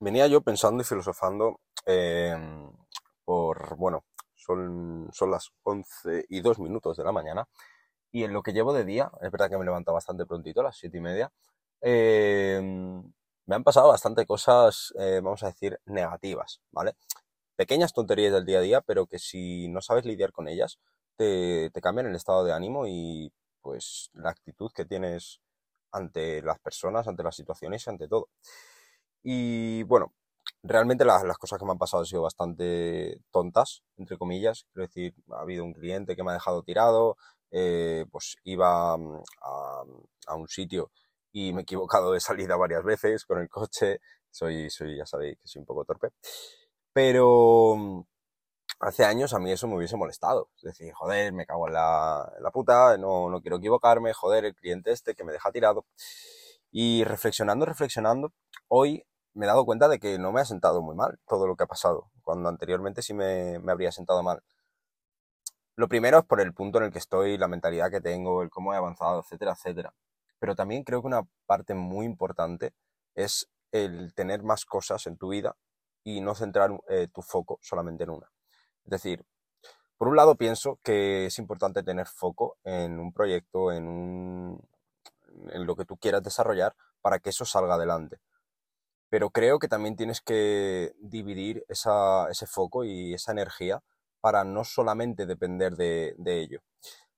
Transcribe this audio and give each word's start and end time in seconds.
venía 0.00 0.26
yo 0.26 0.40
pensando 0.42 0.82
y 0.82 0.84
filosofando 0.84 1.60
em, 1.86 2.70
por, 3.24 3.76
bueno, 3.76 4.04
son, 4.34 5.08
son 5.12 5.30
las 5.30 5.50
11 5.62 6.26
y 6.28 6.40
2 6.40 6.58
minutos 6.58 6.96
de 6.96 7.04
la 7.04 7.12
mañana 7.12 7.48
y 8.12 8.24
en 8.24 8.32
lo 8.32 8.42
que 8.42 8.52
llevo 8.52 8.72
de 8.72 8.84
día, 8.84 9.10
es 9.20 9.30
verdad 9.30 9.50
que 9.50 9.58
me 9.58 9.64
levanto 9.64 9.92
bastante 9.92 10.26
prontito, 10.26 10.60
a 10.60 10.64
las 10.64 10.76
7 10.78 10.98
y 10.98 11.00
media, 11.00 11.32
em, 11.80 13.02
me 13.46 13.54
han 13.54 13.64
pasado 13.64 13.88
bastante 13.88 14.26
cosas, 14.26 14.92
eh, 14.98 15.20
vamos 15.22 15.42
a 15.42 15.48
decir, 15.48 15.78
negativas, 15.86 16.60
¿vale? 16.72 16.96
Pequeñas 17.56 17.92
tonterías 17.92 18.32
del 18.32 18.46
día 18.46 18.58
a 18.58 18.62
día, 18.62 18.80
pero 18.82 19.06
que 19.06 19.18
si 19.18 19.68
no 19.68 19.80
sabes 19.82 20.04
lidiar 20.06 20.32
con 20.32 20.48
ellas, 20.48 20.78
te, 21.16 21.70
te 21.70 21.80
cambian 21.80 22.06
el 22.06 22.16
estado 22.16 22.44
de 22.44 22.52
ánimo 22.52 22.86
y 22.86 23.32
pues 23.62 24.10
la 24.14 24.30
actitud 24.30 24.70
que 24.74 24.84
tienes 24.84 25.40
ante 25.92 26.42
las 26.42 26.58
personas, 26.60 27.08
ante 27.08 27.22
las 27.22 27.36
situaciones 27.36 27.86
y 27.86 27.90
ante 27.90 28.08
todo. 28.08 28.28
Y 29.28 29.82
bueno, 29.82 30.14
realmente 30.62 31.04
las, 31.04 31.24
las 31.24 31.36
cosas 31.36 31.58
que 31.58 31.64
me 31.64 31.72
han 31.72 31.78
pasado 31.78 32.02
han 32.02 32.06
sido 32.06 32.22
bastante 32.22 33.18
tontas, 33.32 33.82
entre 33.96 34.18
comillas. 34.18 34.66
Quiero 34.72 34.86
decir, 34.86 35.14
ha 35.32 35.40
habido 35.40 35.64
un 35.64 35.72
cliente 35.72 36.14
que 36.14 36.22
me 36.22 36.30
ha 36.30 36.34
dejado 36.34 36.62
tirado, 36.62 37.16
eh, 37.50 38.06
pues 38.12 38.36
iba 38.44 38.96
mm, 38.96 39.22
a, 39.42 39.82
a 40.28 40.36
un 40.36 40.46
sitio 40.46 40.92
y 41.32 41.52
me 41.52 41.60
he 41.60 41.62
equivocado 41.62 42.12
de 42.12 42.20
salida 42.20 42.56
varias 42.56 42.84
veces 42.84 43.24
con 43.24 43.40
el 43.40 43.48
coche. 43.48 43.98
Soy, 44.30 44.70
soy, 44.70 44.96
ya 44.96 45.06
sabéis 45.06 45.38
que 45.40 45.48
soy 45.48 45.60
un 45.60 45.66
poco 45.66 45.84
torpe. 45.84 46.10
Pero 46.92 47.74
mm, 47.76 48.02
hace 48.80 49.04
años 49.04 49.34
a 49.34 49.40
mí 49.40 49.50
eso 49.50 49.66
me 49.66 49.76
hubiese 49.76 49.96
molestado. 49.96 50.50
Es 50.58 50.62
decir, 50.62 50.92
joder, 50.94 51.32
me 51.32 51.46
cago 51.46 51.66
en 51.66 51.74
la, 51.74 52.32
la 52.40 52.50
puta, 52.52 52.96
no, 52.96 53.28
no 53.28 53.40
quiero 53.42 53.56
equivocarme, 53.56 54.12
joder, 54.12 54.44
el 54.44 54.54
cliente 54.54 54.92
este 54.92 55.16
que 55.16 55.24
me 55.24 55.32
deja 55.32 55.50
tirado. 55.50 55.84
Y 56.70 57.02
reflexionando, 57.04 57.66
reflexionando, 57.66 58.32
hoy 58.68 59.04
me 59.36 59.44
he 59.44 59.48
dado 59.48 59.64
cuenta 59.66 59.88
de 59.88 59.98
que 59.98 60.18
no 60.18 60.32
me 60.32 60.40
ha 60.40 60.44
sentado 60.44 60.82
muy 60.82 60.96
mal 60.96 61.18
todo 61.28 61.46
lo 61.46 61.56
que 61.56 61.64
ha 61.64 61.66
pasado, 61.66 62.10
cuando 62.22 62.48
anteriormente 62.48 63.02
sí 63.02 63.14
me, 63.14 63.58
me 63.60 63.72
habría 63.72 63.92
sentado 63.92 64.22
mal. 64.22 64.42
Lo 65.76 65.88
primero 65.88 66.18
es 66.18 66.24
por 66.24 66.40
el 66.40 66.54
punto 66.54 66.78
en 66.78 66.84
el 66.84 66.92
que 66.92 66.98
estoy, 66.98 67.36
la 67.36 67.48
mentalidad 67.48 67.90
que 67.90 68.00
tengo, 68.00 68.42
el 68.42 68.48
cómo 68.48 68.72
he 68.72 68.76
avanzado, 68.76 69.20
etcétera, 69.20 69.52
etcétera. 69.52 69.94
Pero 70.38 70.54
también 70.54 70.84
creo 70.84 71.02
que 71.02 71.08
una 71.08 71.22
parte 71.44 71.74
muy 71.74 72.06
importante 72.06 72.72
es 73.14 73.50
el 73.72 74.14
tener 74.14 74.42
más 74.42 74.64
cosas 74.64 75.06
en 75.06 75.18
tu 75.18 75.28
vida 75.28 75.54
y 76.02 76.22
no 76.22 76.34
centrar 76.34 76.70
eh, 76.88 77.08
tu 77.12 77.20
foco 77.20 77.58
solamente 77.60 78.04
en 78.04 78.10
una. 78.10 78.30
Es 78.84 78.90
decir, 78.90 79.26
por 79.98 80.08
un 80.08 80.16
lado 80.16 80.36
pienso 80.36 80.78
que 80.82 81.26
es 81.26 81.38
importante 81.38 81.82
tener 81.82 82.06
foco 82.06 82.56
en 82.64 82.98
un 82.98 83.12
proyecto, 83.12 83.70
en, 83.70 83.86
un, 83.86 84.68
en 85.48 85.66
lo 85.66 85.76
que 85.76 85.84
tú 85.84 85.98
quieras 85.98 86.22
desarrollar 86.22 86.74
para 87.02 87.18
que 87.18 87.30
eso 87.30 87.44
salga 87.44 87.74
adelante. 87.74 88.18
Pero 89.08 89.30
creo 89.30 89.58
que 89.58 89.68
también 89.68 89.96
tienes 89.96 90.20
que 90.20 90.92
dividir 90.98 91.64
ese 91.68 92.46
foco 92.46 92.84
y 92.84 93.14
esa 93.14 93.32
energía 93.32 93.82
para 94.20 94.44
no 94.44 94.64
solamente 94.64 95.26
depender 95.26 95.76
de, 95.76 96.14
de 96.18 96.40
ello. 96.40 96.60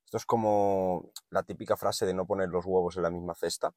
Esto 0.05 0.17
es 0.17 0.27
como 0.27 1.13
la 1.31 1.43
típica 1.43 1.77
frase 1.77 2.07
de 2.07 2.15
no 2.15 2.27
poner 2.27 2.49
los 2.49 2.65
huevos 2.67 2.97
en 2.97 3.03
la 3.03 3.11
misma 3.11 3.35
cesta. 3.35 3.73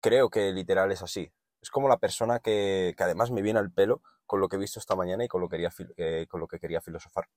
Creo 0.00 0.30
que 0.30 0.52
literal 0.52 0.92
es 0.92 1.02
así. 1.02 1.32
Es 1.60 1.70
como 1.70 1.88
la 1.88 1.98
persona 1.98 2.38
que, 2.40 2.94
que 2.96 3.04
además 3.04 3.30
me 3.30 3.42
viene 3.42 3.58
al 3.58 3.72
pelo 3.72 4.02
con 4.26 4.40
lo 4.40 4.48
que 4.48 4.56
he 4.56 4.58
visto 4.58 4.80
esta 4.80 4.96
mañana 4.96 5.24
y 5.24 5.28
con 5.28 5.40
lo, 5.40 5.48
quería, 5.48 5.70
eh, 5.96 6.26
con 6.28 6.40
lo 6.40 6.48
que 6.48 6.58
quería 6.58 6.80
filosofar. 6.80 7.28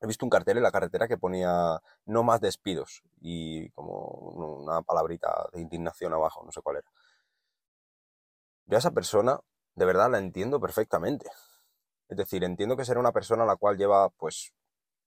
He 0.00 0.06
visto 0.06 0.24
un 0.24 0.30
cartel 0.30 0.56
en 0.56 0.62
la 0.62 0.72
carretera 0.72 1.08
que 1.08 1.18
ponía 1.18 1.80
no 2.06 2.22
más 2.22 2.40
despidos 2.40 3.02
y 3.20 3.70
como 3.70 3.94
una 4.64 4.82
palabrita 4.82 5.48
de 5.52 5.60
indignación 5.60 6.14
abajo, 6.14 6.42
no 6.44 6.52
sé 6.52 6.62
cuál 6.62 6.76
era. 6.76 6.90
Yo 8.70 8.76
a 8.76 8.78
esa 8.78 8.92
persona, 8.92 9.40
de 9.74 9.84
verdad, 9.84 10.08
la 10.12 10.18
entiendo 10.18 10.60
perfectamente. 10.60 11.28
Es 12.08 12.16
decir, 12.16 12.44
entiendo 12.44 12.76
que 12.76 12.84
será 12.84 13.00
una 13.00 13.10
persona 13.10 13.44
la 13.44 13.56
cual 13.56 13.76
lleva, 13.76 14.10
pues, 14.10 14.54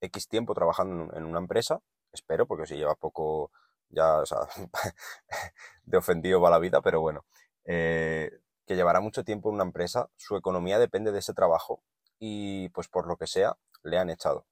X 0.01 0.27
tiempo 0.27 0.53
trabajando 0.53 1.15
en 1.15 1.23
una 1.23 1.39
empresa, 1.39 1.79
espero, 2.11 2.45
porque 2.45 2.67
si 2.67 2.75
lleva 2.75 2.95
poco, 2.95 3.51
ya, 3.87 4.21
de 5.85 5.97
ofendido 5.97 6.41
va 6.41 6.49
la 6.49 6.59
vida, 6.59 6.81
pero 6.81 6.99
bueno, 6.99 7.25
eh, 7.63 8.31
que 8.67 8.75
llevará 8.75 8.99
mucho 8.99 9.23
tiempo 9.23 9.47
en 9.47 9.55
una 9.55 9.63
empresa, 9.63 10.09
su 10.17 10.35
economía 10.35 10.77
depende 10.77 11.13
de 11.13 11.19
ese 11.19 11.33
trabajo 11.33 11.81
y, 12.19 12.67
pues, 12.69 12.89
por 12.89 13.07
lo 13.07 13.15
que 13.15 13.27
sea, 13.27 13.55
le 13.83 13.97
han 13.97 14.09
echado. 14.09 14.45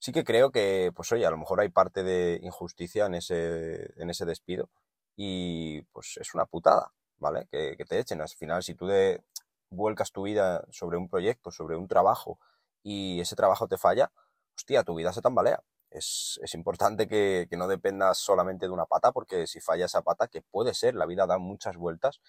Sí 0.00 0.10
que 0.12 0.24
creo 0.24 0.50
que, 0.50 0.90
pues, 0.96 1.12
oye, 1.12 1.26
a 1.26 1.30
lo 1.30 1.38
mejor 1.38 1.60
hay 1.60 1.68
parte 1.68 2.02
de 2.02 2.40
injusticia 2.42 3.06
en 3.06 3.14
ese, 3.14 3.92
en 4.02 4.10
ese 4.10 4.24
despido 4.24 4.68
y, 5.14 5.82
pues, 5.92 6.16
es 6.20 6.34
una 6.34 6.46
putada, 6.46 6.92
¿vale? 7.18 7.46
Que, 7.50 7.76
te 7.88 7.98
echen. 7.98 8.20
Al 8.20 8.28
final, 8.28 8.62
si 8.62 8.74
tú 8.74 8.86
de, 8.86 9.22
vuelcas 9.70 10.12
tu 10.12 10.22
vida 10.22 10.64
sobre 10.70 10.96
un 10.96 11.08
proyecto, 11.08 11.50
sobre 11.50 11.76
un 11.76 11.88
trabajo, 11.88 12.38
y 12.82 13.20
ese 13.20 13.36
trabajo 13.36 13.68
te 13.68 13.78
falla, 13.78 14.12
hostia, 14.56 14.84
tu 14.84 14.94
vida 14.94 15.12
se 15.12 15.22
tambalea. 15.22 15.62
Es, 15.90 16.40
es 16.42 16.54
importante 16.54 17.08
que, 17.08 17.46
que, 17.50 17.56
no 17.56 17.68
dependas 17.68 18.18
solamente 18.18 18.66
de 18.66 18.72
una 18.72 18.86
pata, 18.86 19.12
porque 19.12 19.46
si 19.46 19.60
falla 19.60 19.86
esa 19.86 20.02
pata, 20.02 20.28
que 20.28 20.42
puede 20.42 20.74
ser, 20.74 20.94
la 20.94 21.06
vida 21.06 21.26
da 21.26 21.38
muchas 21.38 21.76
vueltas, 21.76 22.20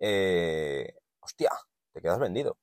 eh, 0.00 0.94
hostia, 1.20 1.50
te 1.92 2.00
quedas 2.00 2.18
vendido. 2.18 2.58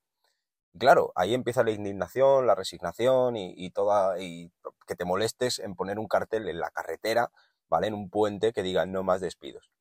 Y 0.74 0.80
claro, 0.80 1.12
ahí 1.16 1.34
empieza 1.34 1.64
la 1.64 1.72
indignación, 1.72 2.48
la 2.48 2.56
resignación 2.56 3.36
y, 3.36 3.54
y, 3.58 3.72
toda, 3.72 4.20
y 4.20 4.52
que 4.88 4.96
te 4.96 5.06
molestes 5.06 5.60
en 5.60 5.76
poner 5.76 6.00
un 6.00 6.08
cartel 6.08 6.48
en 6.50 6.60
la 6.60 6.72
carretera, 6.72 7.32
¿vale? 7.70 7.88
En 7.88 7.94
un 7.94 8.10
puente 8.10 8.54
que 8.54 8.64
diga 8.64 8.86
no 8.86 9.04
más 9.04 9.22
despidos. 9.22 9.72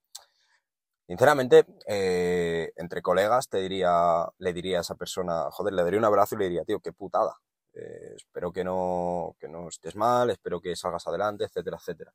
Sinceramente, 1.10 1.66
eh, 1.88 2.70
entre 2.76 3.02
colegas 3.02 3.48
te 3.48 3.58
diría, 3.58 4.28
le 4.38 4.52
diría 4.52 4.78
a 4.78 4.82
esa 4.82 4.94
persona, 4.94 5.50
joder, 5.50 5.74
le 5.74 5.82
daría 5.82 5.98
un 5.98 6.04
abrazo 6.04 6.36
y 6.36 6.38
le 6.38 6.44
diría, 6.44 6.64
tío, 6.64 6.78
qué 6.78 6.92
putada. 6.92 7.34
Eh, 7.74 8.12
espero 8.14 8.52
que 8.52 8.62
no, 8.62 9.34
que 9.40 9.48
no 9.48 9.68
estés 9.68 9.96
mal, 9.96 10.30
espero 10.30 10.60
que 10.60 10.76
salgas 10.76 11.08
adelante, 11.08 11.42
etcétera, 11.46 11.78
etcétera. 11.78 12.12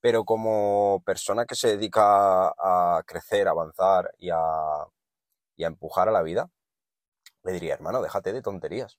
Pero 0.00 0.24
como 0.24 1.02
persona 1.06 1.46
que 1.46 1.54
se 1.54 1.68
dedica 1.76 2.48
a 2.48 3.04
crecer, 3.06 3.46
a 3.46 3.52
avanzar 3.52 4.10
y 4.18 4.30
a, 4.30 4.38
y 5.56 5.62
a 5.62 5.68
empujar 5.68 6.08
a 6.08 6.12
la 6.12 6.22
vida, 6.22 6.50
le 7.44 7.52
diría, 7.52 7.74
hermano, 7.74 8.02
déjate 8.02 8.32
de 8.32 8.42
tonterías. 8.42 8.98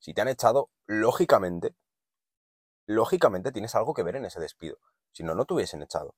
Si 0.00 0.14
te 0.14 0.22
han 0.22 0.28
echado, 0.28 0.70
lógicamente, 0.86 1.76
lógicamente 2.86 3.52
tienes 3.52 3.76
algo 3.76 3.94
que 3.94 4.02
ver 4.02 4.16
en 4.16 4.24
ese 4.24 4.40
despido. 4.40 4.78
Si 5.12 5.22
no, 5.22 5.36
no 5.36 5.44
te 5.44 5.54
hubiesen 5.54 5.82
echado 5.82 6.16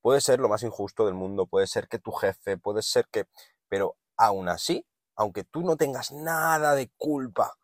puede 0.00 0.20
ser 0.20 0.40
lo 0.40 0.48
más 0.48 0.62
injusto 0.62 1.06
del 1.06 1.14
mundo, 1.14 1.46
puede 1.46 1.66
ser 1.66 1.88
que 1.88 1.98
tu 1.98 2.12
jefe, 2.12 2.56
puede 2.56 2.82
ser 2.82 3.06
que... 3.10 3.26
Pero 3.68 3.96
aún 4.16 4.48
así, 4.48 4.86
aunque 5.14 5.44
tú 5.44 5.62
no 5.62 5.76
tengas 5.76 6.12
nada 6.12 6.74
de 6.74 6.90
culpa 6.96 7.54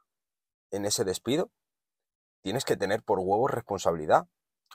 en 0.70 0.84
ese 0.84 1.04
despido, 1.04 1.50
tienes 2.42 2.64
que 2.64 2.76
tener 2.76 3.02
por 3.02 3.18
huevos 3.18 3.50
responsabilidad. 3.50 4.26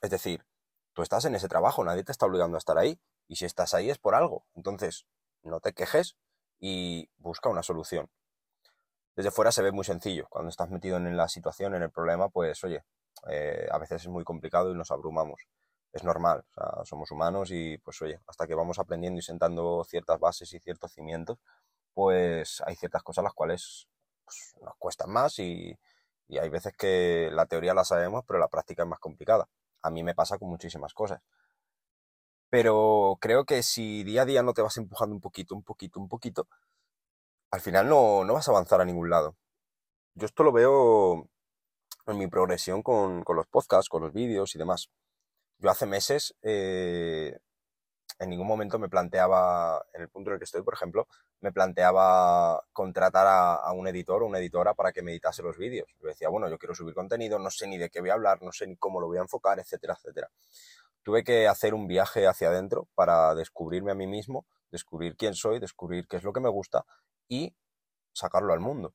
Es 0.01 0.09
decir, 0.09 0.45
tú 0.93 1.01
estás 1.01 1.25
en 1.25 1.35
ese 1.35 1.47
trabajo, 1.47 1.83
nadie 1.83 2.03
te 2.03 2.11
está 2.11 2.25
obligando 2.25 2.57
a 2.57 2.59
estar 2.59 2.77
ahí, 2.77 2.99
y 3.27 3.37
si 3.37 3.45
estás 3.45 3.73
ahí 3.73 3.89
es 3.89 3.97
por 3.97 4.15
algo. 4.15 4.45
Entonces, 4.55 5.05
no 5.43 5.59
te 5.59 5.73
quejes 5.73 6.17
y 6.59 7.09
busca 7.17 7.49
una 7.49 7.63
solución. 7.63 8.09
Desde 9.15 9.31
fuera 9.31 9.51
se 9.51 9.61
ve 9.61 9.71
muy 9.71 9.85
sencillo. 9.85 10.27
Cuando 10.29 10.49
estás 10.49 10.69
metido 10.69 10.97
en 10.97 11.15
la 11.15 11.27
situación, 11.27 11.75
en 11.75 11.83
el 11.83 11.91
problema, 11.91 12.29
pues 12.29 12.63
oye, 12.63 12.83
eh, 13.29 13.67
a 13.71 13.77
veces 13.77 14.01
es 14.03 14.07
muy 14.07 14.23
complicado 14.23 14.71
y 14.71 14.75
nos 14.75 14.91
abrumamos 14.91 15.47
es 15.93 16.03
normal, 16.03 16.45
somos 16.85 17.11
humanos 17.11 17.51
y 17.51 17.77
pues 17.79 18.01
oye, 18.01 18.19
hasta 18.27 18.47
que 18.47 18.55
vamos 18.55 18.79
aprendiendo 18.79 19.19
y 19.19 19.21
sentando 19.21 19.83
ciertas 19.83 20.19
bases 20.19 20.53
y 20.53 20.59
ciertos 20.59 20.93
cimientos, 20.93 21.37
pues 21.93 22.61
hay 22.65 22.75
ciertas 22.75 23.03
cosas 23.03 23.23
las 23.23 23.33
cuales 23.33 23.87
pues, 24.23 24.55
nos 24.61 24.75
cuestan 24.77 25.11
más 25.11 25.39
y, 25.39 25.77
y, 26.27 26.37
hay 26.37 26.49
veces 26.49 26.73
que 26.77 27.29
la 27.33 27.45
teoría 27.45 27.73
la 27.73 27.83
sabemos, 27.83 28.23
pero 28.25 28.39
la 28.39 28.47
práctica 28.47 28.83
es 28.83 28.89
más 28.89 28.99
complicada. 28.99 29.49
A 29.81 29.89
mí 29.89 30.03
me 30.03 30.15
pasa 30.15 30.37
con 30.37 30.49
muchísimas 30.49 30.93
cosas. 30.93 31.21
Pero 32.49 33.17
creo 33.21 33.45
que 33.45 33.63
si 33.63 34.03
día 34.03 34.23
a 34.23 34.25
día 34.25 34.43
no 34.43 34.53
te 34.53 34.61
vas 34.61 34.77
empujando 34.77 35.15
un 35.15 35.21
poquito, 35.21 35.55
un 35.55 35.63
poquito, 35.63 35.99
un 35.99 36.09
poquito, 36.09 36.47
al 37.51 37.61
final 37.61 37.89
no, 37.89 38.23
no 38.25 38.33
vas 38.33 38.47
a 38.47 38.51
avanzar 38.51 38.81
a 38.81 38.85
ningún 38.85 39.09
lado. 39.09 39.35
Yo 40.15 40.25
esto 40.25 40.43
lo 40.43 40.51
veo 40.51 41.29
en 42.07 42.17
mi 42.17 42.27
progresión 42.27 42.83
con, 42.83 43.23
con 43.23 43.35
los 43.37 43.47
podcasts, 43.47 43.89
con 43.89 44.03
los 44.03 44.13
vídeos 44.13 44.55
y 44.55 44.59
demás 44.59 44.89
yo 45.61 45.69
hace 45.69 45.85
meses 45.85 46.35
eh, 46.41 47.37
en 48.19 48.29
ningún 48.29 48.47
momento 48.47 48.79
me 48.79 48.89
planteaba, 48.89 49.83
en 49.93 50.01
el 50.01 50.09
punto 50.09 50.29
en 50.29 50.33
el 50.33 50.39
que 50.39 50.45
estoy, 50.45 50.63
por 50.63 50.73
ejemplo, 50.73 51.07
me 51.39 51.51
planteaba 51.51 52.63
contratar 52.73 53.25
a, 53.27 53.71
un 53.73 53.87
editor 53.87 54.21
o 54.21 54.27
una 54.27 54.39
editora 54.39 54.73
para 54.73 54.91
que 54.91 55.01
me 55.01 55.11
editase 55.11 55.41
los 55.41 55.57
vídeos. 55.57 55.87
Yo 55.99 56.07
decía, 56.07 56.29
bueno, 56.29 56.49
yo 56.49 56.57
quiero 56.59 56.75
subir 56.75 56.93
contenido, 56.93 57.39
no 57.39 57.49
sé 57.49 57.67
ni 57.67 57.77
de 57.77 57.89
qué 57.89 57.99
voy 57.99 58.09
a 58.11 58.13
hablar, 58.13 58.41
no 58.41 58.51
sé 58.51 58.67
ni 58.67 58.75
cómo 58.75 58.99
lo 58.99 59.07
voy 59.07 59.17
a 59.17 59.21
enfocar, 59.21 59.59
etcétera, 59.59 59.95
etcétera. 59.97 60.29
Tuve 61.03 61.23
que 61.23 61.47
hacer 61.47 61.73
un 61.73 61.87
viaje 61.87 62.27
hacia 62.27 62.49
adentro 62.49 62.87
para 62.93 63.33
descubrirme 63.33 63.91
a 63.91 63.95
mí 63.95 64.05
mismo, 64.05 64.45
descubrir 64.71 65.15
quién 65.15 65.33
soy, 65.33 65.59
descubrir 65.59 66.07
qué 66.07 66.17
es 66.17 66.23
lo 66.23 66.33
que 66.33 66.41
me 66.41 66.49
gusta 66.49 66.85
y 67.27 67.55
sacarlo 68.13 68.53
al 68.53 68.59
mundo. 68.59 68.93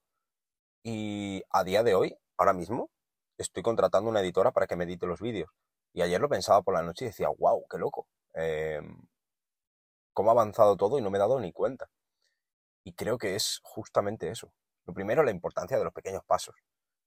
Y 0.84 1.42
a 1.50 1.64
día 1.64 1.82
de 1.82 1.96
hoy, 1.96 2.16
ahora 2.36 2.52
mismo, 2.52 2.90
estoy 3.38 3.64
contratando 3.64 4.08
una 4.08 4.20
editora 4.20 4.52
para 4.52 4.68
que 4.68 4.76
me 4.76 4.84
edite 4.84 5.06
los 5.06 5.20
vídeos 5.20 5.50
y 5.96 6.02
ayer 6.02 6.20
lo 6.20 6.28
pensaba 6.28 6.60
por 6.60 6.74
la 6.74 6.82
noche 6.82 7.06
y 7.06 7.08
decía, 7.08 7.30
wow, 7.38 7.66
qué 7.70 7.78
loco. 7.78 8.06
Eh, 8.34 8.82
cómo 10.12 10.28
ha 10.28 10.32
avanzado 10.32 10.76
todo 10.76 10.98
y 10.98 11.02
no 11.02 11.10
me 11.10 11.16
he 11.16 11.18
dado 11.18 11.40
ni 11.40 11.54
cuenta. 11.54 11.88
Y 12.84 12.92
creo 12.92 13.16
que 13.16 13.34
es 13.34 13.60
justamente 13.62 14.28
eso. 14.28 14.52
Lo 14.84 14.92
primero, 14.92 15.22
la 15.22 15.30
importancia 15.30 15.78
de 15.78 15.84
los 15.84 15.94
pequeños 15.94 16.22
pasos. 16.26 16.54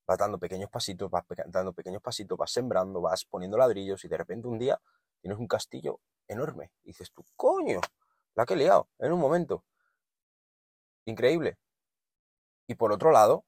Vas 0.08 0.18
dando 0.18 0.40
pequeños 0.40 0.72
pasitos, 0.72 1.12
vas 1.12 1.24
dando 1.46 1.72
pequeños 1.74 2.02
pasitos, 2.02 2.36
vas 2.36 2.52
sembrando, 2.52 3.00
vas 3.00 3.26
poniendo 3.26 3.60
ladrillos 3.60 4.04
y 4.06 4.08
de 4.08 4.18
repente 4.18 4.48
un 4.48 4.58
día 4.58 4.82
tienes 5.22 5.38
un 5.38 5.48
castillo 5.48 6.00
enorme. 6.28 6.72
Y 6.82 6.88
dices 6.88 7.12
tú, 7.14 7.24
coño, 7.36 7.82
la 8.34 8.48
que 8.48 8.56
he 8.56 8.58
liado 8.58 8.90
en 8.98 9.12
un 9.12 9.20
momento. 9.20 9.66
Increíble. 11.06 11.60
Y 12.66 12.74
por 12.74 12.92
otro 12.92 13.12
lado, 13.12 13.46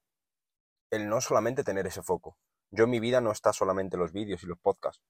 el 0.90 1.08
no 1.08 1.20
solamente 1.20 1.64
tener 1.64 1.88
ese 1.88 2.04
foco. 2.04 2.36
Yo 2.70 2.84
en 2.84 2.90
mi 2.90 3.00
vida 3.00 3.20
no 3.20 3.32
está 3.32 3.52
solamente 3.52 3.96
los 3.96 4.12
vídeos 4.12 4.44
y 4.44 4.46
los 4.46 4.60
podcasts. 4.60 5.02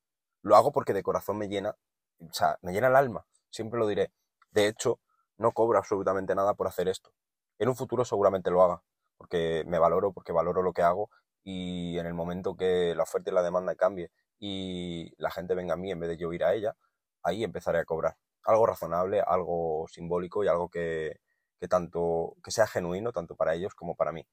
Lo 0.43 0.57
hago 0.57 0.73
porque 0.73 0.93
de 0.93 1.03
corazón 1.03 1.39
me 1.39 1.49
llena, 1.49 1.77
o 2.21 2.33
sea, 2.33 2.59
me 2.63 2.73
llena 2.73 2.89
el 2.89 2.97
alma. 2.97 3.25
Siempre 3.51 3.79
lo 3.79 3.87
diré. 3.87 4.13
De 4.51 4.67
hecho, 4.67 5.01
no 5.39 5.53
cobro 5.53 5.79
absolutamente 5.79 6.35
nada 6.35 6.55
por 6.55 6.67
hacer 6.67 6.89
esto. 6.89 7.13
En 7.59 7.69
un 7.69 7.77
futuro 7.77 8.05
seguramente 8.05 8.51
lo 8.51 8.63
haga, 8.63 8.83
porque 9.17 9.65
me 9.67 9.79
valoro, 9.79 10.13
porque 10.13 10.33
valoro 10.33 10.63
lo 10.63 10.73
que 10.73 10.83
hago 10.83 11.11
y 11.45 11.99
en 11.99 12.07
el 12.07 12.15
momento 12.15 12.57
que 12.57 12.95
la 12.95 13.05
oferta 13.05 13.31
y 13.31 13.35
la 13.35 13.43
demanda 13.43 13.75
cambie 13.75 14.11
y 14.39 15.13
la 15.19 15.31
gente 15.31 15.55
venga 15.55 15.75
a 15.75 15.77
mí 15.77 15.91
en 15.91 16.01
vez 16.01 16.11
de 16.11 16.17
yo 16.17 16.33
ir 16.33 16.45
a 16.45 16.55
ella, 16.55 16.77
ahí 17.23 17.45
empezaré 17.45 17.79
a 17.79 17.85
cobrar. 17.85 18.17
Algo 18.45 18.67
razonable, 18.67 19.21
algo 19.25 19.87
simbólico 19.89 20.43
y 20.45 20.49
algo 20.49 20.69
que, 20.69 21.21
que 21.61 21.69
tanto, 21.69 22.35
que 22.43 22.51
sea 22.51 22.67
genuino 22.67 23.13
tanto 23.13 23.37
para 23.37 23.55
ellos 23.55 23.75
como 23.75 23.95
para 23.95 24.13
mí. 24.13 24.27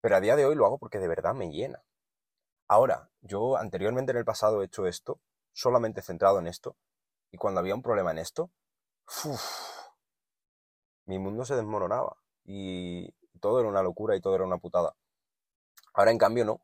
Pero 0.00 0.16
a 0.16 0.20
día 0.20 0.36
de 0.36 0.44
hoy 0.46 0.54
lo 0.54 0.66
hago 0.66 0.78
porque 0.78 0.98
de 0.98 1.08
verdad 1.08 1.34
me 1.34 1.50
llena. 1.50 1.82
Ahora, 2.68 3.10
yo 3.22 3.56
anteriormente 3.56 4.12
en 4.12 4.18
el 4.18 4.24
pasado 4.26 4.62
he 4.62 4.66
hecho 4.66 4.86
esto, 4.86 5.20
solamente 5.52 6.02
centrado 6.02 6.38
en 6.38 6.46
esto, 6.46 6.76
y 7.30 7.38
cuando 7.38 7.60
había 7.60 7.74
un 7.74 7.82
problema 7.82 8.10
en 8.10 8.18
esto, 8.18 8.50
mi 11.06 11.18
mundo 11.18 11.44
se 11.44 11.56
desmoronaba 11.56 12.18
y 12.44 13.10
todo 13.40 13.60
era 13.60 13.68
una 13.68 13.82
locura 13.82 14.16
y 14.16 14.20
todo 14.20 14.34
era 14.34 14.44
una 14.44 14.58
putada. 14.58 14.94
Ahora 15.94 16.10
en 16.10 16.18
cambio 16.18 16.44
no. 16.44 16.60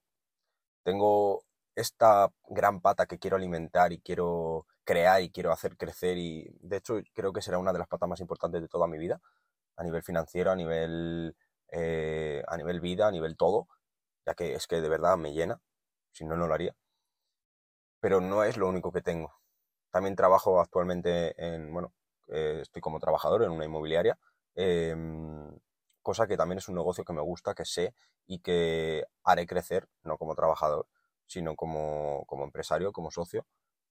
Tengo 0.84 1.44
esta 1.74 2.30
gran 2.48 2.80
pata 2.80 3.06
que 3.06 3.18
quiero 3.18 3.36
alimentar 3.36 3.92
y 3.92 4.00
quiero 4.00 4.66
crear 4.84 5.22
y 5.22 5.30
quiero 5.30 5.52
hacer 5.52 5.76
crecer 5.76 6.18
y 6.18 6.46
de 6.60 6.76
hecho 6.76 6.96
creo 7.14 7.32
que 7.32 7.42
será 7.42 7.58
una 7.58 7.72
de 7.72 7.78
las 7.78 7.88
patas 7.88 8.08
más 8.08 8.20
importantes 8.20 8.60
de 8.60 8.68
toda 8.68 8.86
mi 8.86 8.98
vida, 8.98 9.20
a 9.76 9.84
nivel 9.84 10.02
financiero, 10.02 10.50
a 10.52 10.56
nivel, 10.56 11.36
eh, 11.70 12.42
a 12.46 12.56
nivel 12.58 12.80
vida, 12.80 13.08
a 13.08 13.10
nivel 13.10 13.36
todo, 13.36 13.68
ya 14.26 14.34
que 14.34 14.54
es 14.54 14.66
que 14.66 14.80
de 14.80 14.88
verdad 14.88 15.16
me 15.16 15.32
llena, 15.32 15.60
si 16.14 16.24
no, 16.24 16.36
no 16.36 16.46
lo 16.46 16.54
haría. 16.54 16.74
Pero 18.00 18.20
no 18.20 18.44
es 18.44 18.56
lo 18.56 18.68
único 18.68 18.92
que 18.92 19.02
tengo. 19.02 19.34
También 19.90 20.16
trabajo 20.16 20.60
actualmente 20.60 21.34
en, 21.44 21.72
bueno, 21.72 21.92
eh, 22.28 22.60
estoy 22.62 22.80
como 22.80 23.00
trabajador 23.00 23.42
en 23.42 23.50
una 23.50 23.64
inmobiliaria, 23.64 24.18
em, 24.54 25.58
cosa 26.02 26.26
que 26.26 26.36
también 26.36 26.58
es 26.58 26.68
un 26.68 26.76
negocio 26.76 27.04
que 27.04 27.12
me 27.12 27.20
gusta, 27.22 27.54
que 27.54 27.64
sé 27.64 27.94
y 28.26 28.40
que 28.40 29.04
haré 29.24 29.46
crecer, 29.46 29.88
no 30.02 30.16
como 30.18 30.34
trabajador, 30.34 30.86
sino 31.26 31.56
como, 31.56 32.24
como 32.26 32.44
empresario, 32.44 32.92
como 32.92 33.10
socio, 33.10 33.46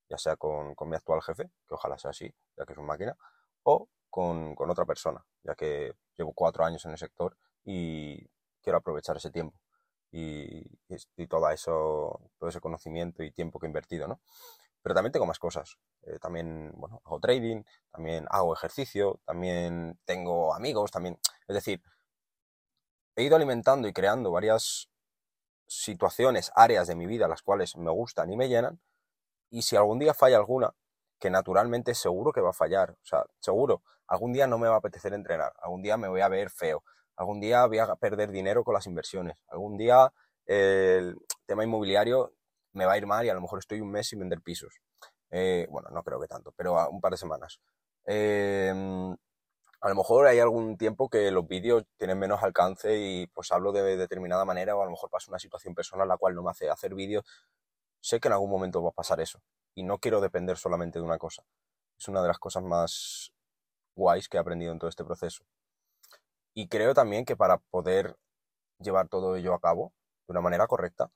ya 0.08 0.18
sea 0.18 0.36
con, 0.36 0.74
con, 0.74 0.88
mi 0.88 0.96
actual 0.96 1.22
jefe, 1.22 1.44
que 1.68 1.74
ojalá 1.74 1.98
sea 1.98 2.10
así, 2.10 2.32
ya 2.56 2.64
que 2.66 2.72
es 2.72 2.78
una 2.78 2.88
máquina, 2.88 3.16
o 3.64 3.88
con, 4.10 4.54
con 4.54 4.70
otra 4.70 4.84
persona, 4.86 5.24
ya 5.42 5.54
que 5.54 5.94
llevo 6.16 6.32
cuatro 6.34 6.64
años 6.64 6.84
en 6.84 6.92
el 6.92 6.98
sector 6.98 7.36
y 7.64 8.28
quiero 8.62 8.78
aprovechar 8.78 9.16
ese 9.16 9.30
tiempo 9.30 9.58
y, 10.16 11.26
todo, 11.26 11.50
eso, 11.50 12.20
todo 12.38 12.48
ese 12.48 12.60
conocimiento 12.60 13.24
y 13.24 13.32
tiempo 13.32 13.58
que 13.58 13.66
he 13.66 13.68
invertido, 13.68 14.06
¿no? 14.06 14.20
Pero 14.80 14.94
también 14.94 15.12
tengo 15.12 15.26
más 15.26 15.38
cosas. 15.38 15.76
Eh, 16.02 16.18
también, 16.20 16.70
bueno, 16.76 17.00
hago 17.04 17.18
trading, 17.18 17.62
también 17.90 18.26
hago 18.30 18.54
ejercicio, 18.54 19.20
también 19.24 19.98
tengo 20.04 20.54
amigos, 20.54 20.90
también... 20.90 21.18
Es 21.48 21.54
decir, 21.54 21.82
he 23.16 23.24
ido 23.24 23.34
alimentando 23.34 23.88
y 23.88 23.92
creando 23.92 24.30
varias 24.30 24.88
situaciones, 25.66 26.52
áreas 26.54 26.86
de 26.86 26.94
mi 26.94 27.06
vida 27.06 27.26
las 27.26 27.42
cuales 27.42 27.76
me 27.76 27.90
gustan 27.90 28.30
y 28.30 28.36
me 28.36 28.48
llenan, 28.48 28.80
y 29.50 29.62
si 29.62 29.76
algún 29.76 29.98
día 29.98 30.14
falla 30.14 30.36
alguna, 30.36 30.74
que 31.18 31.30
naturalmente 31.30 31.94
seguro 31.94 32.32
que 32.32 32.40
va 32.40 32.50
a 32.50 32.54
fallar, 32.54 32.90
o 32.90 33.04
sea, 33.04 33.24
seguro, 33.40 33.82
algún 34.06 34.32
día 34.32 34.46
no 34.46 34.58
me 34.58 34.68
va 34.68 34.74
a 34.74 34.78
apetecer 34.78 35.14
entrenar, 35.14 35.54
algún 35.60 35.82
día 35.82 35.96
me 35.96 36.08
voy 36.08 36.20
a 36.20 36.28
ver 36.28 36.50
feo, 36.50 36.84
algún 37.16 37.40
día 37.40 37.66
voy 37.66 37.78
a 37.78 37.94
perder 37.96 38.30
dinero 38.30 38.64
con 38.64 38.74
las 38.74 38.86
inversiones, 38.86 39.36
algún 39.48 39.76
día 39.76 40.12
el 40.46 41.16
tema 41.46 41.64
inmobiliario 41.64 42.34
me 42.72 42.86
va 42.86 42.92
a 42.92 42.98
ir 42.98 43.06
mal 43.06 43.24
y 43.24 43.28
a 43.28 43.34
lo 43.34 43.40
mejor 43.40 43.58
estoy 43.58 43.80
un 43.80 43.90
mes 43.90 44.08
sin 44.08 44.18
vender 44.18 44.40
pisos. 44.42 44.80
Eh, 45.30 45.66
bueno, 45.70 45.88
no 45.90 46.02
creo 46.02 46.20
que 46.20 46.28
tanto, 46.28 46.52
pero 46.56 46.88
un 46.90 47.00
par 47.00 47.12
de 47.12 47.18
semanas. 47.18 47.60
Eh, 48.06 48.72
a 49.84 49.88
lo 49.90 49.94
mejor 49.96 50.26
hay 50.26 50.38
algún 50.38 50.78
tiempo 50.78 51.10
que 51.10 51.30
los 51.30 51.46
vídeos 51.46 51.84
tienen 51.98 52.18
menos 52.18 52.42
alcance 52.42 52.96
y 52.98 53.26
pues 53.26 53.52
hablo 53.52 53.70
de 53.70 53.98
determinada 53.98 54.46
manera 54.46 54.74
o 54.74 54.80
a 54.80 54.86
lo 54.86 54.90
mejor 54.90 55.10
pasa 55.10 55.30
una 55.30 55.38
situación 55.38 55.74
personal 55.74 56.08
la 56.08 56.16
cual 56.16 56.34
no 56.34 56.42
me 56.42 56.50
hace 56.50 56.70
hacer 56.70 56.94
vídeos. 56.94 57.22
Sé 58.00 58.18
que 58.18 58.28
en 58.28 58.32
algún 58.32 58.50
momento 58.50 58.82
va 58.82 58.88
a 58.88 58.92
pasar 58.92 59.20
eso 59.20 59.42
y 59.74 59.82
no 59.82 59.98
quiero 59.98 60.22
depender 60.22 60.56
solamente 60.56 60.98
de 60.98 61.04
una 61.04 61.18
cosa. 61.18 61.44
Es 61.98 62.08
una 62.08 62.22
de 62.22 62.28
las 62.28 62.38
cosas 62.38 62.62
más 62.62 63.32
guays 63.94 64.28
que 64.28 64.38
he 64.38 64.40
aprendido 64.40 64.72
en 64.72 64.78
todo 64.78 64.88
este 64.88 65.04
proceso. 65.04 65.44
Y 66.54 66.68
creo 66.68 66.94
también 66.94 67.24
que 67.24 67.36
para 67.36 67.58
poder 67.58 68.16
llevar 68.78 69.08
todo 69.08 69.36
ello 69.36 69.54
a 69.54 69.60
cabo 69.60 69.92
de 70.26 70.32
una 70.32 70.40
manera 70.40 70.66
correcta, 70.66 71.10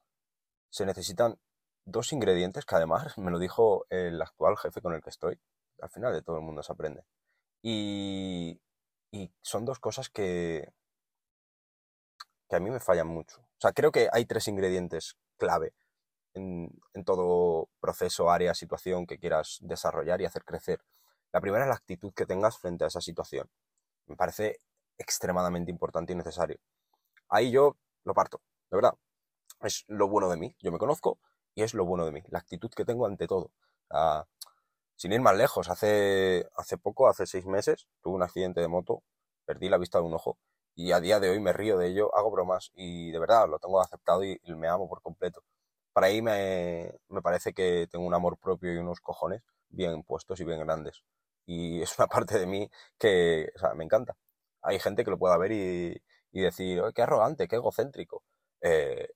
se 0.71 0.85
necesitan 0.85 1.39
dos 1.85 2.13
ingredientes 2.13 2.65
que 2.65 2.75
además 2.75 3.17
me 3.19 3.31
lo 3.31 3.39
dijo 3.39 3.87
el 3.89 4.21
actual 4.21 4.57
jefe 4.57 4.81
con 4.83 4.95
el 4.95 5.03
que 5.03 5.11
estoy. 5.11 5.41
Al 5.81 5.91
final 5.91 6.13
de 6.13 6.23
todo 6.23 6.37
el 6.37 6.43
mundo 6.43 6.63
se 6.63 6.73
aprende. 6.73 7.05
Y, 7.63 8.61
y 9.13 9.31
son 9.43 9.65
dos 9.65 9.79
cosas 9.79 10.09
que, 10.11 10.73
que 12.49 12.57
a 12.57 12.61
mí 12.61 12.71
me 12.71 12.81
fallan 12.81 13.07
mucho. 13.07 13.41
O 13.41 13.61
sea, 13.61 13.73
creo 13.73 13.93
que 13.93 14.09
hay 14.13 14.25
tres 14.27 14.49
ingredientes 14.49 15.17
clave 15.37 15.73
en, 16.35 16.71
en, 16.95 17.05
todo 17.05 17.69
proceso, 17.81 18.31
área, 18.31 18.55
situación 18.55 19.07
que 19.07 19.19
quieras 19.19 19.59
desarrollar 19.61 20.21
y 20.21 20.25
hacer 20.25 20.45
crecer. 20.45 20.85
La 21.33 21.41
primera 21.41 21.65
es 21.65 21.69
la 21.69 21.77
actitud 21.77 22.13
que 22.13 22.27
tengas 22.27 22.59
frente 22.59 22.85
a 22.85 22.89
esa 22.89 23.01
situación. 23.01 23.49
Me 24.07 24.17
parece 24.17 24.61
extremadamente 24.99 25.71
importante 25.71 26.13
y 26.13 26.17
necesario. 26.17 26.59
Ahí 27.29 27.51
yo 27.51 27.77
lo 28.05 28.15
parto, 28.15 28.41
de 28.71 28.77
verdad. 28.77 28.95
Es 29.61 29.85
lo 29.89 30.09
bueno 30.09 30.29
de 30.29 30.37
mí. 30.37 30.57
Yo 30.61 30.73
me 30.73 30.79
conozco 30.79 31.19
y 31.55 31.63
es 31.63 31.75
lo 31.75 31.85
bueno 31.85 32.05
de 32.05 32.13
mí. 32.13 32.23
La 32.29 32.39
actitud 32.41 32.71
que 32.71 32.85
tengo 32.85 33.07
ante 33.07 33.27
todo. 33.27 33.51
sin 34.97 35.13
ir 35.13 35.21
más 35.21 35.37
lejos, 35.37 35.69
hace, 35.71 36.49
hace 36.57 36.77
poco, 36.79 37.09
hace 37.09 37.27
seis 37.27 37.47
meses, 37.47 37.89
tuve 38.03 38.15
un 38.17 38.23
accidente 38.23 38.61
de 38.61 38.69
moto, 38.69 39.03
perdí 39.47 39.69
la 39.69 39.79
vista 39.79 39.99
de 39.99 40.05
un 40.05 40.15
ojo 40.15 40.39
y 40.75 40.93
a 40.93 41.01
día 41.01 41.21
de 41.21 41.31
hoy 41.31 41.41
me 41.41 41.53
río 41.53 41.79
de 41.79 41.89
ello, 41.89 42.15
hago 42.17 42.31
bromas 42.31 42.73
y 42.75 43.11
de 43.13 43.19
verdad 43.19 43.49
lo 43.49 43.59
tengo 43.59 43.81
aceptado 43.81 44.25
y, 44.25 44.41
me 44.57 44.69
amo 44.69 44.89
por 44.89 45.03
completo. 45.03 45.43
Para 45.93 46.09
ahí 46.09 46.23
me, 46.23 46.93
me 47.09 47.23
parece 47.23 47.53
que 47.53 47.89
tengo 47.91 48.07
un 48.07 48.15
amor 48.15 48.39
propio 48.39 48.73
y 48.73 48.79
unos 48.79 49.01
cojones 49.01 49.43
bien 49.71 50.03
puestos 50.05 50.41
y 50.41 50.45
bien 50.45 50.61
grandes. 50.61 51.03
Y 51.47 51.83
es 51.83 51.99
una 51.99 52.07
parte 52.09 52.39
de 52.39 52.47
mí 52.47 52.71
que 52.99 53.51
o 53.57 53.59
sea, 53.59 53.75
me 53.75 53.85
encanta 53.85 54.17
hay 54.69 54.79
gente 54.79 55.03
que 55.03 55.11
lo 55.11 55.19
pueda 55.19 55.39
ver 55.39 55.53
y, 55.53 56.01
decir, 56.31 56.83
qué 56.95 57.03
arrogante, 57.03 57.49
qué 57.49 57.57
egocéntrico. 57.57 58.23
Eh, 58.61 59.09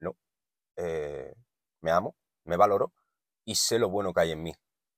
no. 0.00 0.16
Eh, 0.76 1.34
me 1.80 1.90
amo, 1.90 2.14
me 2.44 2.56
valoro 2.56 2.92
y 3.44 3.54
sé 3.54 3.78
lo 3.78 3.88
bueno 3.88 4.12
que 4.12 4.20
hay 4.20 4.32
en 4.32 4.42
mí. 4.42 4.52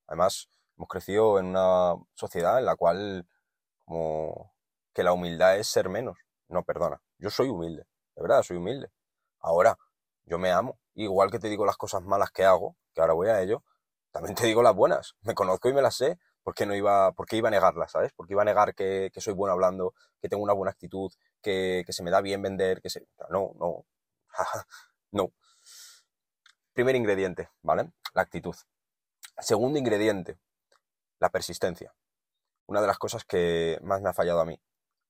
Además, 0.07 0.49
hemos 0.75 0.89
crecido 0.89 1.39
en 1.39 1.47
una 1.47 1.95
sociedad 2.13 2.59
en 2.59 2.65
la 2.65 2.75
cual 2.75 3.25
como 3.85 4.53
que 4.93 5.03
la 5.03 5.13
humildad 5.13 5.57
es 5.57 5.67
ser 5.67 5.87
menos. 5.87 6.17
No, 6.49 6.63
perdona. 6.63 7.01
Yo 7.17 7.29
soy 7.29 7.47
humilde. 7.47 7.83
De 8.15 8.21
verdad, 8.21 8.43
soy 8.43 8.57
humilde. 8.57 8.91
Ahora, 9.39 9.77
yo 10.25 10.37
me 10.37 10.51
amo. 10.51 10.77
Igual 10.93 11.31
que 11.31 11.39
te 11.39 11.47
digo 11.47 11.65
las 11.65 11.77
cosas 11.77 12.03
malas 12.03 12.31
que 12.31 12.43
hago, 12.43 12.75
que 12.93 12.99
ahora 12.99 13.13
voy 13.13 13.29
a 13.29 13.41
ello, 13.41 13.63
también 14.11 14.35
te 14.35 14.45
digo 14.45 14.61
las 14.61 14.75
buenas. 14.75 15.15
Me 15.21 15.33
conozco 15.33 15.69
y 15.69 15.73
me 15.73 15.81
las 15.81 15.95
sé. 15.95 16.19
¿Por 16.43 16.55
qué 16.55 16.65
no 16.65 16.75
iba, 16.75 17.11
por 17.13 17.25
qué 17.25 17.37
iba 17.37 17.49
a 17.49 17.51
negarla, 17.51 17.87
¿sabes? 17.87 18.11
Porque 18.15 18.33
iba 18.33 18.41
a 18.41 18.45
negar 18.45 18.75
que, 18.75 19.11
que 19.13 19.21
soy 19.21 19.33
bueno 19.33 19.53
hablando, 19.53 19.93
que 20.21 20.29
tengo 20.29 20.43
una 20.43 20.53
buena 20.53 20.71
actitud, 20.71 21.11
que, 21.41 21.83
que 21.85 21.93
se 21.93 22.03
me 22.03 22.11
da 22.11 22.21
bien 22.21 22.41
vender, 22.41 22.81
que 22.81 22.89
se... 22.89 23.07
No, 23.29 23.53
no, 23.59 23.85
no. 25.11 25.33
Primer 26.73 26.95
ingrediente, 26.95 27.49
¿vale? 27.61 27.91
La 28.13 28.21
actitud. 28.21 28.55
Segundo 29.37 29.77
ingrediente, 29.77 30.37
la 31.19 31.29
persistencia. 31.29 31.93
Una 32.67 32.81
de 32.81 32.87
las 32.87 32.97
cosas 32.97 33.25
que 33.25 33.79
más 33.81 34.01
me 34.01 34.09
ha 34.09 34.13
fallado 34.13 34.41
a 34.41 34.45
mí. 34.45 34.59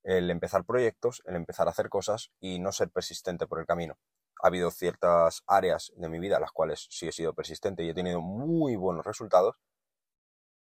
El 0.02 0.30
empezar 0.30 0.64
proyectos, 0.64 1.22
el 1.26 1.36
empezar 1.36 1.68
a 1.68 1.70
hacer 1.70 1.88
cosas 1.88 2.32
y 2.40 2.58
no 2.58 2.72
ser 2.72 2.90
persistente 2.90 3.46
por 3.46 3.60
el 3.60 3.66
camino. 3.66 3.98
Ha 4.42 4.48
habido 4.48 4.70
ciertas 4.70 5.42
áreas 5.46 5.92
de 5.96 6.08
mi 6.08 6.18
vida 6.18 6.36
en 6.36 6.42
las 6.42 6.50
cuales 6.50 6.88
sí 6.90 7.06
he 7.06 7.12
sido 7.12 7.34
persistente 7.34 7.84
y 7.84 7.90
he 7.90 7.94
tenido 7.94 8.20
muy 8.20 8.74
buenos 8.74 9.06
resultados, 9.06 9.54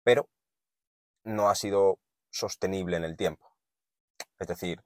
pero 0.03 0.29
no 1.25 1.49
ha 1.49 1.55
sido 1.55 1.99
sostenible 2.29 2.95
en 2.97 3.03
el 3.03 3.17
tiempo. 3.17 3.51
Es 4.39 4.47
decir, 4.47 4.81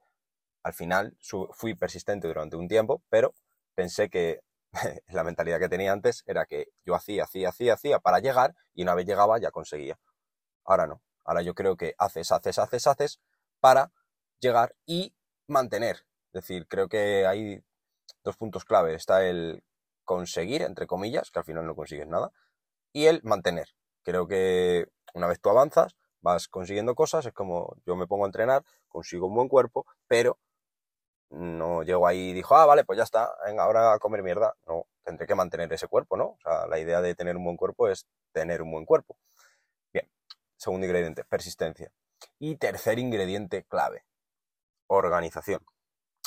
al 0.62 0.74
final 0.74 1.16
fui 1.52 1.74
persistente 1.74 2.26
durante 2.26 2.56
un 2.56 2.68
tiempo, 2.68 3.02
pero 3.08 3.34
pensé 3.74 4.10
que 4.10 4.40
la 5.08 5.24
mentalidad 5.24 5.58
que 5.58 5.68
tenía 5.68 5.92
antes 5.92 6.22
era 6.26 6.46
que 6.46 6.66
yo 6.84 6.94
hacía, 6.94 7.24
hacía, 7.24 7.50
hacía, 7.50 7.74
hacía 7.74 7.98
para 8.00 8.18
llegar 8.20 8.54
y 8.74 8.82
una 8.82 8.94
vez 8.94 9.06
llegaba 9.06 9.38
ya 9.38 9.50
conseguía. 9.50 9.98
Ahora 10.64 10.86
no. 10.86 11.02
Ahora 11.24 11.42
yo 11.42 11.54
creo 11.54 11.76
que 11.76 11.94
haces, 11.98 12.32
haces, 12.32 12.58
haces, 12.58 12.86
haces 12.86 13.20
para 13.60 13.92
llegar 14.40 14.74
y 14.86 15.14
mantener. 15.46 16.06
Es 16.32 16.42
decir, 16.42 16.66
creo 16.66 16.88
que 16.88 17.26
hay 17.26 17.62
dos 18.24 18.36
puntos 18.36 18.64
clave. 18.64 18.94
Está 18.94 19.24
el 19.24 19.62
conseguir, 20.04 20.62
entre 20.62 20.86
comillas, 20.86 21.30
que 21.30 21.38
al 21.38 21.44
final 21.44 21.66
no 21.66 21.74
consigues 21.74 22.08
nada, 22.08 22.30
y 22.92 23.06
el 23.06 23.20
mantener. 23.22 23.68
Creo 24.02 24.26
que 24.26 24.86
una 25.14 25.26
vez 25.26 25.40
tú 25.40 25.50
avanzas, 25.50 25.94
vas 26.20 26.48
consiguiendo 26.48 26.94
cosas, 26.94 27.26
es 27.26 27.32
como 27.32 27.76
yo 27.86 27.96
me 27.96 28.06
pongo 28.06 28.24
a 28.24 28.28
entrenar, 28.28 28.64
consigo 28.88 29.26
un 29.26 29.34
buen 29.34 29.48
cuerpo, 29.48 29.86
pero 30.06 30.38
no 31.30 31.82
llego 31.82 32.06
ahí 32.06 32.30
y 32.30 32.32
dijo, 32.32 32.56
ah, 32.56 32.66
vale, 32.66 32.84
pues 32.84 32.96
ya 32.96 33.04
está, 33.04 33.30
venga, 33.46 33.64
ahora 33.64 33.94
a 33.94 33.98
comer 33.98 34.22
mierda. 34.22 34.54
No, 34.66 34.86
tendré 35.04 35.26
que 35.26 35.34
mantener 35.34 35.72
ese 35.72 35.86
cuerpo, 35.86 36.16
¿no? 36.16 36.24
O 36.30 36.38
sea, 36.42 36.66
la 36.66 36.78
idea 36.78 37.00
de 37.00 37.14
tener 37.14 37.36
un 37.36 37.44
buen 37.44 37.56
cuerpo 37.56 37.88
es 37.88 38.06
tener 38.32 38.62
un 38.62 38.70
buen 38.72 38.84
cuerpo. 38.84 39.16
Bien, 39.92 40.10
segundo 40.56 40.86
ingrediente, 40.86 41.24
persistencia. 41.24 41.92
Y 42.38 42.56
tercer 42.56 42.98
ingrediente 42.98 43.64
clave, 43.64 44.04
organización. 44.88 45.64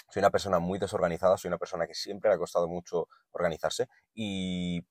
Soy 0.09 0.21
una 0.21 0.31
persona 0.31 0.59
muy 0.59 0.79
desorganizada, 0.79 1.37
soy 1.37 1.49
una 1.49 1.57
persona 1.57 1.87
que 1.87 1.95
siempre 1.95 2.29
le 2.29 2.35
ha 2.35 2.37
costado 2.37 2.67
mucho 2.67 3.07
organizarse 3.31 3.89
y 4.13 4.85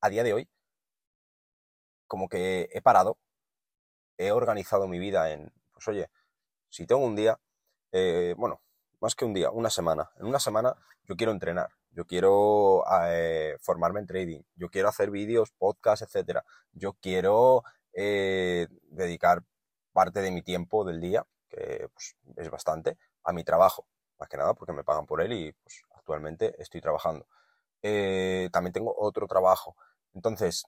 a 0.00 0.08
día 0.10 0.22
de 0.22 0.34
hoy 0.34 0.48
como 2.06 2.28
que 2.28 2.68
he 2.72 2.80
parado, 2.82 3.18
he 4.18 4.32
organizado 4.32 4.86
mi 4.88 4.98
vida 4.98 5.30
en, 5.32 5.52
pues 5.72 5.86
oye, 5.88 6.10
si 6.68 6.86
tengo 6.86 7.04
un 7.04 7.16
día, 7.16 7.38
eh, 7.92 8.34
bueno, 8.36 8.60
más 9.00 9.14
que 9.14 9.24
un 9.24 9.34
día, 9.34 9.50
una 9.50 9.70
semana. 9.70 10.10
En 10.18 10.26
una 10.26 10.40
semana 10.40 10.74
yo 11.04 11.16
quiero 11.16 11.32
entrenar, 11.32 11.70
yo 11.90 12.06
quiero 12.06 12.84
eh, 13.04 13.56
formarme 13.60 14.00
en 14.00 14.06
trading, 14.06 14.40
yo 14.54 14.68
quiero 14.68 14.88
hacer 14.88 15.10
vídeos, 15.10 15.52
podcasts, 15.52 16.02
etcétera. 16.02 16.44
Yo 16.72 16.94
quiero 16.94 17.62
eh, 17.92 18.68
dedicar 18.90 19.42
parte 19.92 20.20
de 20.20 20.30
mi 20.30 20.42
tiempo 20.42 20.84
del 20.84 21.00
día, 21.00 21.26
que 21.48 21.88
pues, 21.92 22.16
es 22.36 22.50
bastante, 22.50 22.98
a 23.24 23.32
mi 23.32 23.44
trabajo. 23.44 23.86
Más 24.18 24.28
que 24.28 24.36
nada 24.36 24.54
porque 24.54 24.72
me 24.72 24.84
pagan 24.84 25.06
por 25.06 25.20
él 25.20 25.32
y 25.32 25.52
pues, 25.52 25.82
actualmente 25.94 26.54
estoy 26.60 26.80
trabajando. 26.80 27.26
también 28.52 28.72
tengo 28.72 28.94
otro 28.98 29.26
trabajo. 29.26 29.76
Entonces, 30.14 30.66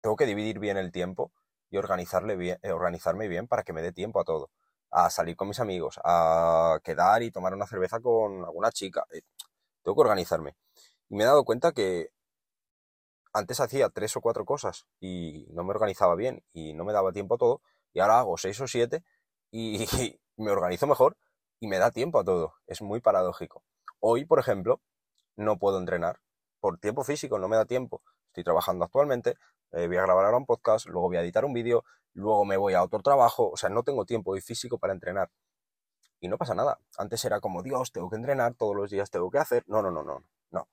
tengo 0.00 0.16
que 0.16 0.26
dividir 0.26 0.58
bien 0.58 0.76
el 0.76 0.92
tiempo 0.92 1.32
organizarle 1.78 2.36
bien, 2.36 2.58
eh, 2.62 2.72
organizarme 2.72 3.28
bien 3.28 3.46
para 3.48 3.62
que 3.62 3.72
me 3.72 3.82
dé 3.82 3.92
tiempo 3.92 4.20
a 4.20 4.24
todo. 4.24 4.50
A 4.90 5.10
salir 5.10 5.36
con 5.36 5.48
mis 5.48 5.60
amigos, 5.60 6.00
a 6.04 6.80
quedar 6.84 7.22
y 7.22 7.30
tomar 7.30 7.54
una 7.54 7.66
cerveza 7.66 8.00
con 8.00 8.44
alguna 8.44 8.70
chica. 8.72 9.04
Eh, 9.12 9.22
tengo 9.82 9.96
que 9.96 10.00
organizarme. 10.02 10.56
Y 11.08 11.16
me 11.16 11.24
he 11.24 11.26
dado 11.26 11.44
cuenta 11.44 11.72
que 11.72 12.10
antes 13.32 13.60
hacía 13.60 13.90
tres 13.90 14.16
o 14.16 14.20
cuatro 14.20 14.44
cosas 14.44 14.86
y 14.98 15.46
no 15.50 15.62
me 15.64 15.70
organizaba 15.70 16.14
bien 16.14 16.42
y 16.52 16.72
no 16.72 16.84
me 16.84 16.92
daba 16.92 17.12
tiempo 17.12 17.34
a 17.34 17.38
todo. 17.38 17.60
Y 17.92 18.00
ahora 18.00 18.20
hago 18.20 18.38
seis 18.38 18.60
o 18.60 18.66
siete 18.66 19.04
y 19.50 19.86
me 20.36 20.50
organizo 20.50 20.86
mejor 20.86 21.16
y 21.60 21.68
me 21.68 21.78
da 21.78 21.90
tiempo 21.90 22.18
a 22.18 22.24
todo. 22.24 22.54
Es 22.66 22.82
muy 22.82 23.00
paradójico. 23.00 23.62
Hoy, 24.00 24.24
por 24.24 24.38
ejemplo, 24.38 24.80
no 25.36 25.58
puedo 25.58 25.78
entrenar. 25.78 26.20
Por 26.60 26.78
tiempo 26.78 27.04
físico 27.04 27.38
no 27.38 27.48
me 27.48 27.56
da 27.56 27.66
tiempo. 27.66 28.02
Estoy 28.28 28.44
trabajando 28.44 28.84
actualmente, 28.84 29.36
eh, 29.76 29.86
voy 29.86 29.96
a 29.98 30.02
grabar 30.02 30.24
ahora 30.24 30.38
un 30.38 30.46
podcast, 30.46 30.86
luego 30.86 31.08
voy 31.08 31.18
a 31.18 31.22
editar 31.22 31.44
un 31.44 31.52
vídeo, 31.52 31.84
luego 32.14 32.44
me 32.44 32.56
voy 32.56 32.74
a 32.74 32.82
otro 32.82 33.00
trabajo, 33.00 33.50
o 33.50 33.56
sea, 33.56 33.68
no 33.70 33.82
tengo 33.82 34.04
tiempo 34.06 34.32
hoy 34.32 34.40
físico 34.40 34.78
para 34.78 34.92
entrenar. 34.92 35.30
Y 36.20 36.28
no 36.28 36.38
pasa 36.38 36.54
nada. 36.54 36.78
Antes 36.96 37.24
era 37.26 37.40
como, 37.40 37.62
Dios, 37.62 37.92
tengo 37.92 38.08
que 38.08 38.16
entrenar, 38.16 38.54
todos 38.54 38.74
los 38.74 38.90
días 38.90 39.10
tengo 39.10 39.30
que 39.30 39.38
hacer. 39.38 39.64
No, 39.66 39.82
no, 39.82 39.90
no, 39.90 40.02
no, 40.02 40.24
no. 40.50 40.68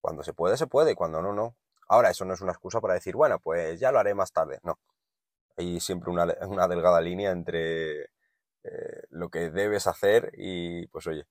Cuando 0.00 0.22
se 0.24 0.32
puede, 0.32 0.56
se 0.56 0.66
puede, 0.66 0.96
cuando 0.96 1.22
no, 1.22 1.32
no. 1.32 1.56
Ahora, 1.88 2.10
eso 2.10 2.24
no 2.24 2.34
es 2.34 2.40
una 2.40 2.52
excusa 2.52 2.80
para 2.80 2.94
decir, 2.94 3.14
bueno, 3.14 3.38
pues 3.38 3.78
ya 3.78 3.92
lo 3.92 4.00
haré 4.00 4.14
más 4.14 4.32
tarde. 4.32 4.58
No. 4.64 4.78
Hay 5.56 5.80
siempre 5.80 6.10
una, 6.10 6.26
una 6.48 6.68
delgada 6.68 7.00
línea 7.00 7.30
entre 7.30 8.02
eh, 8.64 9.02
lo 9.10 9.28
que 9.30 9.50
debes 9.50 9.86
hacer 9.86 10.32
y, 10.36 10.88
pues 10.88 11.06
oye, 11.06 11.24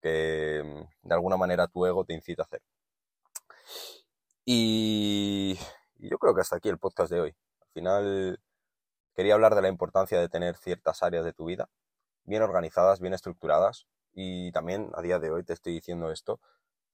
que 0.00 0.62
mm, 0.64 1.08
de 1.08 1.14
alguna 1.14 1.36
manera 1.36 1.68
tu 1.68 1.86
ego 1.86 2.04
te 2.04 2.14
incita 2.14 2.42
a 2.42 2.46
hacer. 2.46 2.62
Y, 4.44 5.58
yo 5.98 6.18
creo 6.18 6.34
que 6.34 6.42
hasta 6.42 6.56
aquí 6.56 6.68
el 6.68 6.78
podcast 6.78 7.10
de 7.10 7.20
hoy. 7.20 7.34
Al 7.60 7.68
final 7.72 8.40
quería 9.14 9.34
hablar 9.34 9.54
de 9.54 9.62
la 9.62 9.68
importancia 9.68 10.20
de 10.20 10.28
tener 10.28 10.56
ciertas 10.56 11.02
áreas 11.02 11.24
de 11.24 11.32
tu 11.32 11.46
vida 11.46 11.70
bien 12.24 12.42
organizadas, 12.42 13.00
bien 13.00 13.14
estructuradas. 13.14 13.86
Y 14.12 14.52
también 14.52 14.90
a 14.94 15.02
día 15.02 15.18
de 15.18 15.30
hoy 15.30 15.44
te 15.44 15.54
estoy 15.54 15.74
diciendo 15.74 16.10
esto 16.12 16.40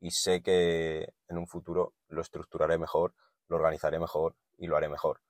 y 0.00 0.12
sé 0.12 0.42
que 0.42 1.12
en 1.28 1.38
un 1.38 1.47
futuro 1.47 1.92
lo 2.09 2.23
estructuraré 2.23 2.78
mejor, 2.78 3.14
lo 3.49 3.57
organizaré 3.57 3.99
mejor 3.99 4.37
y 4.57 4.66
lo 4.66 4.76
haré 4.76 4.88
mejor. 4.88 5.21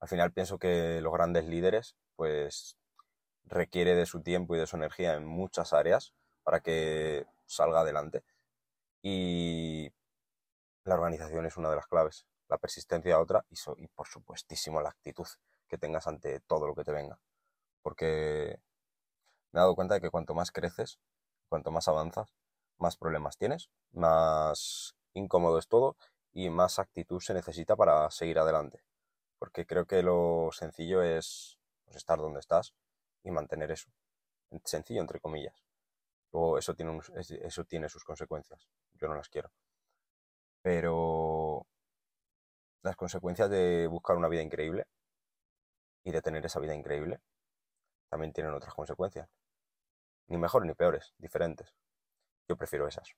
Al 0.00 0.08
final 0.08 0.32
pienso 0.32 0.58
que 0.58 1.00
los 1.02 1.12
grandes 1.12 1.44
líderes 1.46 1.96
pues 2.16 2.76
requiere 3.44 3.94
de 3.94 4.06
su 4.06 4.22
tiempo 4.22 4.54
y 4.54 4.58
de 4.58 4.66
su 4.66 4.76
energía 4.76 5.14
en 5.14 5.26
muchas 5.26 5.72
áreas 5.72 6.14
para 6.44 6.60
que 6.60 7.26
salga 7.46 7.80
adelante. 7.80 8.24
Y 9.02 9.92
la 10.84 10.94
organización 10.94 11.46
es 11.46 11.56
una 11.56 11.70
de 11.70 11.76
las 11.76 11.86
claves, 11.86 12.26
la 12.48 12.58
persistencia 12.58 13.18
otra 13.18 13.44
y, 13.50 13.56
y 13.82 13.88
por 13.88 14.06
supuestísimo 14.06 14.80
la 14.80 14.90
actitud 14.90 15.26
que 15.68 15.78
tengas 15.78 16.06
ante 16.06 16.40
todo 16.40 16.66
lo 16.66 16.74
que 16.74 16.84
te 16.84 16.92
venga. 16.92 17.18
Porque 17.82 18.60
me 19.52 19.60
he 19.60 19.62
dado 19.62 19.74
cuenta 19.74 19.94
de 19.94 20.00
que 20.00 20.10
cuanto 20.10 20.34
más 20.34 20.50
creces, 20.50 20.98
cuanto 21.48 21.70
más 21.70 21.88
avanzas, 21.88 22.34
más 22.78 22.96
problemas 22.96 23.36
tienes, 23.36 23.70
más 23.92 24.94
incómodo 25.14 25.58
es 25.58 25.68
todo 25.68 25.96
y 26.32 26.50
más 26.50 26.78
actitud 26.78 27.20
se 27.20 27.34
necesita 27.34 27.76
para 27.76 28.10
seguir 28.10 28.38
adelante. 28.38 28.82
Porque 29.38 29.66
creo 29.66 29.86
que 29.86 30.02
lo 30.02 30.50
sencillo 30.52 31.02
es 31.02 31.58
pues, 31.84 31.96
estar 31.96 32.18
donde 32.18 32.40
estás 32.40 32.74
y 33.22 33.30
mantener 33.30 33.70
eso. 33.70 33.90
Sencillo 34.64 35.00
entre 35.00 35.20
comillas. 35.20 35.64
Eso 36.58 36.74
tiene, 36.74 37.00
eso 37.42 37.64
tiene 37.64 37.88
sus 37.88 38.04
consecuencias. 38.04 38.68
Yo 38.94 39.08
no 39.08 39.14
las 39.14 39.28
quiero. 39.28 39.50
Pero 40.64 41.66
las 42.82 42.96
consecuencias 42.96 43.50
de 43.50 43.86
buscar 43.86 44.16
una 44.16 44.28
vida 44.28 44.40
increíble 44.40 44.86
y 46.04 46.10
de 46.10 46.22
tener 46.22 46.46
esa 46.46 46.58
vida 46.58 46.74
increíble 46.74 47.20
también 48.08 48.32
tienen 48.32 48.54
otras 48.54 48.72
consecuencias. 48.72 49.28
Ni 50.28 50.38
mejores 50.38 50.66
ni 50.66 50.74
peores, 50.74 51.12
diferentes. 51.18 51.74
Yo 52.48 52.56
prefiero 52.56 52.88
esas. 52.88 53.10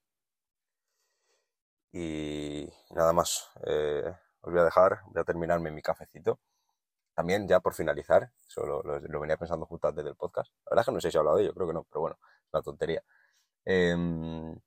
Y 1.93 2.69
nada 2.91 3.13
más. 3.13 3.49
Eh, 3.65 4.13
os 4.41 4.53
voy 4.53 4.61
a 4.61 4.65
dejar, 4.65 5.03
voy 5.07 5.21
a 5.21 5.25
terminarme 5.25 5.71
mi 5.71 5.83
cafecito. 5.83 6.41
También, 7.15 7.47
ya 7.47 7.61
por 7.61 7.75
finalizar, 7.75 8.33
solo 8.49 8.83
lo, 8.83 9.21
venía 9.21 9.37
pensando 9.37 9.67
justo 9.67 9.87
antes 9.87 10.05
del 10.05 10.17
podcast. 10.17 10.51
La 10.65 10.71
verdad 10.71 10.83
es 10.83 10.87
que 10.87 10.93
no 10.93 11.01
sé 11.01 11.11
si 11.13 11.17
he 11.17 11.21
hablado 11.21 11.37
de 11.37 11.45
ello, 11.45 11.55
creo 11.55 11.69
que 11.69 11.75
no, 11.75 11.85
pero 11.85 12.01
bueno, 12.01 12.19
es 12.23 12.49
una 12.53 12.63
tontería. 12.63 13.05
Em, 13.65 14.59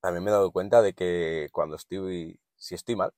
también 0.00 0.24
me 0.24 0.30
he 0.30 0.32
dado 0.32 0.52
cuenta 0.52 0.82
de 0.82 0.94
que 0.94 1.48
cuando 1.52 1.76
estoy, 1.76 2.40
si 2.56 2.74
estoy 2.74 2.96
mal, 2.96 3.12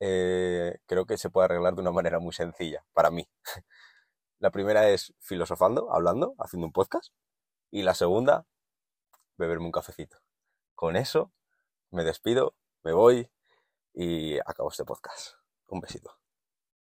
eh, 0.00 0.78
creo 0.86 1.06
que 1.06 1.18
se 1.18 1.30
puede 1.30 1.46
arreglar 1.46 1.74
de 1.74 1.80
una 1.82 1.92
manera 1.92 2.18
muy 2.18 2.32
sencilla 2.32 2.84
para 2.92 3.10
mí. 3.10 3.28
La 4.40 4.50
primera 4.50 4.88
es 4.88 5.14
filosofando, 5.20 5.92
hablando, 5.92 6.34
haciendo 6.38 6.66
un 6.66 6.72
podcast. 6.72 7.12
Y 7.70 7.82
la 7.82 7.94
segunda, 7.94 8.44
beberme 9.38 9.66
un 9.66 9.72
cafecito. 9.72 10.18
Con 10.74 10.96
eso 10.96 11.32
me 11.90 12.04
despido, 12.04 12.54
me 12.82 12.92
voy 12.92 13.30
y 13.94 14.38
acabo 14.40 14.70
este 14.70 14.84
podcast. 14.84 15.36
Un 15.68 15.80
besito. 15.80 16.21